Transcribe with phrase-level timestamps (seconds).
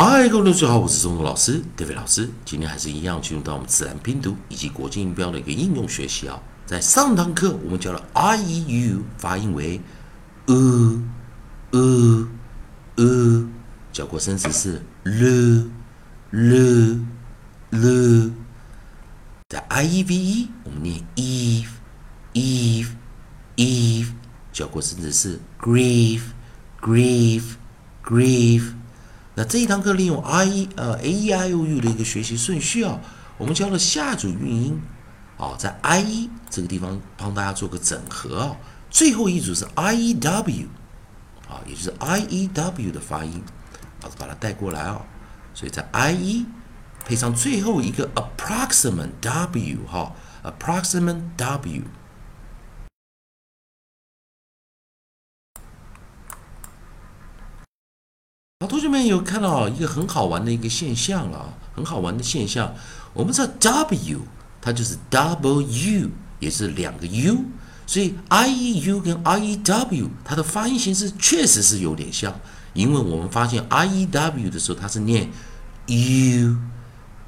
[0.00, 2.30] 嗨，各位同学好，我是中国老师 David 老师。
[2.44, 6.40] 今天还是一样进入到我们自然拼读以及国际音标的一个应用学习啊。
[6.64, 9.80] 在上堂课我们教了 i e u 发音为
[10.46, 11.02] 呃
[11.72, 12.28] 呃
[12.94, 13.48] 呃，
[13.92, 15.68] 教过生词是 l
[16.30, 17.00] l
[17.70, 18.30] l。
[19.48, 21.66] 在 i e v e 我们念 eve
[22.34, 22.90] eve
[23.56, 24.06] eve，
[24.52, 26.22] 教过生词是 grieve
[26.80, 27.54] grieve
[28.04, 28.77] grieve。
[29.38, 32.98] 那这一堂课利用 i e 呃 a e i o u 的一个学习顺序啊，
[33.36, 34.80] 我们教了下组韵音
[35.36, 38.56] 啊，在 i e 这个地方帮大家做个整合啊，
[38.90, 40.66] 最后一组是 i e w
[41.48, 43.40] 啊，也就是 i e w 的发音，
[44.02, 45.00] 老师把它带过来啊，
[45.54, 46.44] 所以在 i e
[47.06, 50.12] 配上最后一个 approximate w 哈
[50.42, 51.82] ，approximate w。
[58.60, 62.74] 好，同学们有看到一个很好玩的一个现象了啊，很好玩的现象。
[63.14, 64.22] 我们知道 W
[64.60, 67.36] 它就是 double U，也是两个 U，
[67.86, 72.34] 所以 I E U 跟 I E W 它的发音形式确实是有点像。
[72.74, 75.30] 因为我们发现 I E W 的时候，它是念
[75.86, 76.56] U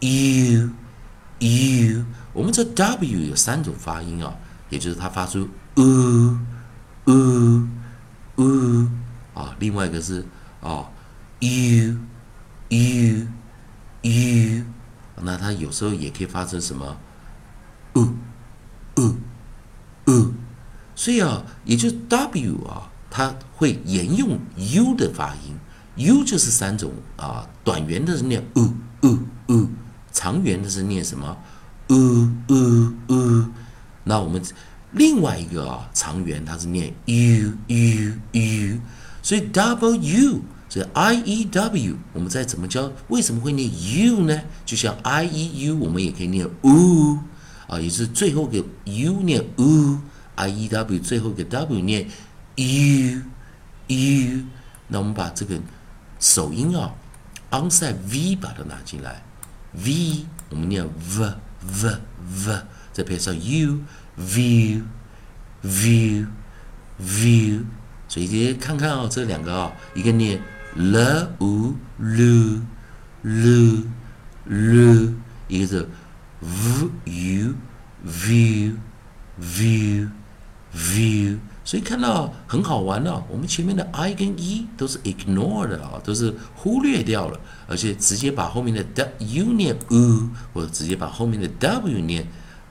[0.00, 0.70] U
[1.38, 2.04] U。
[2.32, 4.34] 我们这 W 有三种发音啊，
[4.68, 6.38] 也就是它发出 U
[7.04, 7.68] U
[8.34, 8.88] U
[9.32, 10.26] 啊，另外一个是
[10.60, 10.90] 啊。
[11.40, 11.96] U
[12.68, 13.26] u
[14.02, 14.64] u，
[15.22, 16.96] 那它有时候也可以发成什么
[17.94, 18.14] ？u
[18.96, 19.16] u
[20.04, 20.34] u，
[20.94, 25.56] 所以啊，也就 w 啊，它会沿用 u 的发音。
[25.96, 29.18] u 就是三种啊，短元的是念 u u
[29.48, 29.68] u，
[30.12, 31.36] 长元的是念什么
[31.88, 33.48] ？u u u。
[34.04, 34.42] 那我们
[34.92, 38.80] 另外一个啊，长元它是念 u u u，
[39.22, 40.42] 所以 w。
[40.70, 44.40] 这 i e w 我们再怎么教，为什么会念 u 呢？
[44.64, 47.18] 就像 i e u，我们也可以念 u
[47.66, 52.06] 啊，也是最后个 u 念 u，i e w 最后个 w 念
[52.54, 53.20] u
[53.88, 54.44] u。
[54.86, 55.58] 那我们把这个
[56.20, 56.94] 首音啊
[57.50, 59.24] ，onside v 把它拿进来
[59.72, 61.34] ，v 我们念 v
[61.66, 61.96] v
[62.46, 62.62] v，
[62.92, 63.80] 再配上 u
[64.16, 64.84] view
[65.64, 66.28] view
[67.02, 67.64] view。
[68.06, 70.40] 所以看看啊，这两个啊，一个念。
[70.76, 72.60] L u l
[73.22, 73.84] l
[74.44, 75.12] l，
[75.48, 75.88] 一个是
[76.40, 77.54] v u
[78.06, 78.74] view
[79.40, 80.08] view
[80.72, 83.22] view，所以看到很好玩哦。
[83.28, 88.82] 我们前面的 i 跟 e 都是 ignored 啊，都是忽略掉了，而且直接把后面的
[89.18, 92.26] w 念 u，或者直接把后面的 w 念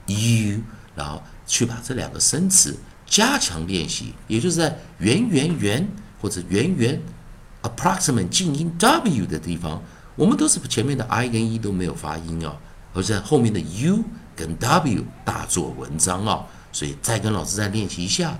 [0.06, 0.60] u，
[0.96, 5.88] 然后去把这两个生词加强练习，也就是在圆圆圆
[6.20, 7.00] 或者圆圆。
[7.62, 9.82] Approximate 静音 w 的地方，
[10.16, 12.56] 我们都是前面的 i 跟 e 都没有发音啊，
[12.94, 14.02] 而在后面的 u
[14.34, 18.38] 跟 w 大做文章啊，所以再跟老师再练习一下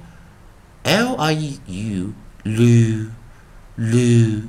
[0.84, 2.12] ，l i e u
[2.44, 3.08] lu
[3.76, 4.42] lu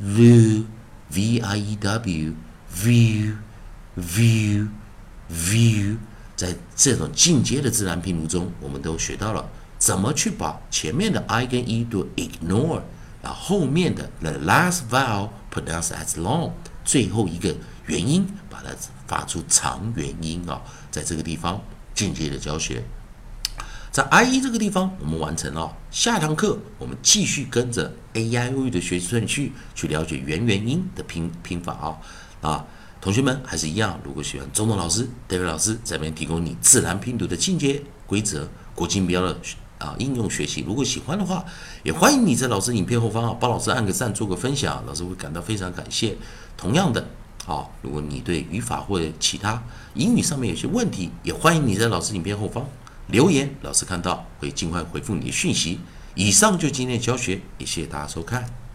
[0.00, 0.64] lu
[1.10, 2.34] v i e w
[2.74, 3.34] view
[3.96, 4.68] view
[5.30, 5.96] view，
[6.36, 12.82] 在这种进阶的自然拼读中，我们都学到了怎么去把前面的 i 跟 e 都 ignore。
[13.32, 16.52] 后面的 the last vowel pronounced as long，
[16.84, 17.54] 最后一个
[17.86, 18.70] 元音把它
[19.06, 20.60] 发出长元音啊，
[20.90, 21.60] 在这个地方
[21.94, 22.82] 进阶的教学，
[23.90, 25.74] 在 i e 这个地方我们完成了。
[25.90, 31.98] 下堂课我们继续跟着 a i o u 的学习顺序去了解元元音的拼拼法啊
[32.42, 32.64] 啊，
[33.00, 39.36] 同学们还是一样，如果喜欢中东老师、David 老师这边提供你自然拼读的进阶规则、国际音标的。
[39.78, 41.44] 啊，应用学习，如果喜欢的话，
[41.82, 46.16] 也欢迎你在老师影片后方啊，帮老师按个赞，做个分享，老师会感到非常感谢。
[46.56, 47.06] 同样的，
[47.46, 49.62] 啊，如果你对语法或者其他
[49.94, 52.66] 英语上面有些问题，也欢迎你在老师影片后方
[53.08, 55.78] 留言，老师看到会尽快回复你的讯息。
[56.14, 58.65] 以上就今天的教学，也谢谢大家收看。